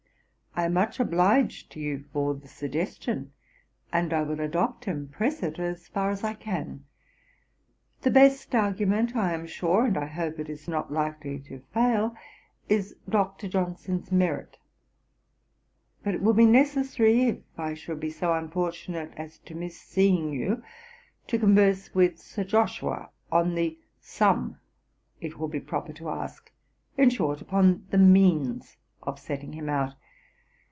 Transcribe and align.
I 0.53 0.65
am 0.65 0.73
much 0.73 0.99
obliged 0.99 1.71
to 1.71 1.79
you 1.79 2.03
for 2.11 2.33
the 2.35 2.49
suggestion; 2.49 3.31
and 3.93 4.11
I 4.13 4.21
will 4.23 4.41
adopt 4.41 4.85
and 4.85 5.09
press 5.09 5.41
it 5.43 5.57
as 5.59 5.87
far 5.87 6.11
as 6.11 6.25
I 6.25 6.33
can. 6.33 6.83
The 8.01 8.11
best 8.11 8.53
argument, 8.53 9.15
I 9.15 9.33
am 9.33 9.47
sure, 9.47 9.85
and 9.85 9.97
I 9.97 10.07
hope 10.07 10.39
it 10.39 10.49
is 10.49 10.67
not 10.67 10.91
likely 10.91 11.39
to 11.47 11.61
fail, 11.73 12.17
is 12.67 12.97
Dr. 13.07 13.47
Johnson's 13.47 14.11
merit. 14.11 14.57
But 16.03 16.15
it 16.15 16.21
will 16.21 16.33
be 16.33 16.45
necessary, 16.45 17.23
if 17.23 17.39
I 17.57 17.73
should 17.73 18.01
be 18.01 18.09
so 18.11 18.33
unfortunate 18.33 19.13
as 19.15 19.39
to 19.39 19.55
miss 19.55 19.79
seeing 19.79 20.33
you, 20.33 20.61
to 21.27 21.39
converse 21.39 21.95
with 21.95 22.19
Sir 22.19 22.43
Joshua 22.43 23.09
on 23.31 23.55
the 23.55 23.79
sum 24.01 24.59
it 25.21 25.39
will 25.39 25.47
be 25.47 25.61
proper 25.61 25.93
to 25.93 26.09
ask, 26.09 26.51
it 26.97 27.13
short, 27.13 27.41
upon 27.41 27.87
the 27.89 27.97
means 27.97 28.75
of 29.03 29.17
setting 29.17 29.53
him 29.53 29.69
out. 29.69 29.95